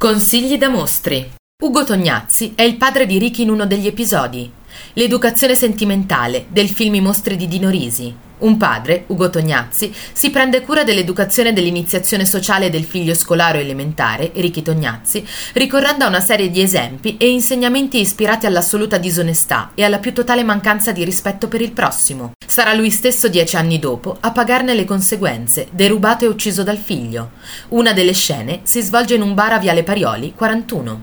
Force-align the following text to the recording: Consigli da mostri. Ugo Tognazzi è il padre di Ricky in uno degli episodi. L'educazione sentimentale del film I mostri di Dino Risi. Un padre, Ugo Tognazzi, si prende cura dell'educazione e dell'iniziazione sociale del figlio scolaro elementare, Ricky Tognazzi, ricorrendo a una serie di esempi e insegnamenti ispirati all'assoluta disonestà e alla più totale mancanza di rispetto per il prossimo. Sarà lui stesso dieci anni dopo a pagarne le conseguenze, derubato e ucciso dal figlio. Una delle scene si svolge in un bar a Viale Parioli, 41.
Consigli 0.00 0.56
da 0.56 0.70
mostri. 0.70 1.39
Ugo 1.62 1.84
Tognazzi 1.84 2.54
è 2.54 2.62
il 2.62 2.78
padre 2.78 3.04
di 3.04 3.18
Ricky 3.18 3.42
in 3.42 3.50
uno 3.50 3.66
degli 3.66 3.86
episodi. 3.86 4.50
L'educazione 4.94 5.54
sentimentale 5.54 6.46
del 6.48 6.70
film 6.70 6.94
I 6.94 7.02
mostri 7.02 7.36
di 7.36 7.46
Dino 7.48 7.68
Risi. 7.68 8.14
Un 8.38 8.56
padre, 8.56 9.04
Ugo 9.08 9.28
Tognazzi, 9.28 9.92
si 10.14 10.30
prende 10.30 10.62
cura 10.62 10.84
dell'educazione 10.84 11.50
e 11.50 11.52
dell'iniziazione 11.52 12.24
sociale 12.24 12.70
del 12.70 12.84
figlio 12.84 13.12
scolaro 13.12 13.58
elementare, 13.58 14.30
Ricky 14.36 14.62
Tognazzi, 14.62 15.22
ricorrendo 15.52 16.06
a 16.06 16.08
una 16.08 16.20
serie 16.20 16.50
di 16.50 16.62
esempi 16.62 17.18
e 17.18 17.28
insegnamenti 17.28 18.00
ispirati 18.00 18.46
all'assoluta 18.46 18.96
disonestà 18.96 19.72
e 19.74 19.84
alla 19.84 19.98
più 19.98 20.14
totale 20.14 20.42
mancanza 20.42 20.92
di 20.92 21.04
rispetto 21.04 21.46
per 21.48 21.60
il 21.60 21.72
prossimo. 21.72 22.32
Sarà 22.46 22.72
lui 22.72 22.90
stesso 22.90 23.28
dieci 23.28 23.56
anni 23.56 23.78
dopo 23.78 24.16
a 24.18 24.32
pagarne 24.32 24.72
le 24.72 24.86
conseguenze, 24.86 25.68
derubato 25.70 26.24
e 26.24 26.28
ucciso 26.28 26.62
dal 26.62 26.78
figlio. 26.78 27.32
Una 27.68 27.92
delle 27.92 28.14
scene 28.14 28.60
si 28.62 28.80
svolge 28.80 29.14
in 29.14 29.22
un 29.22 29.34
bar 29.34 29.52
a 29.52 29.58
Viale 29.58 29.82
Parioli, 29.82 30.32
41. 30.34 30.98